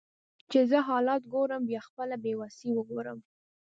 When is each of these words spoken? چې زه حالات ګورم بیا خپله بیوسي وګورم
چې 0.51 0.59
زه 0.69 0.77
حالات 0.89 1.23
ګورم 1.33 1.61
بیا 1.69 1.81
خپله 1.87 2.15
بیوسي 2.23 2.69
وګورم 2.73 3.17